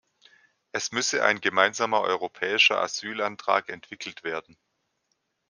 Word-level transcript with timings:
Es 0.71 0.91
müsse 0.91 1.23
ein 1.23 1.41
gemeinsamer 1.41 2.01
europäischer 2.01 2.81
Asylantrag 2.81 3.69
entwickelt 3.69 4.23
werden. 4.23 4.57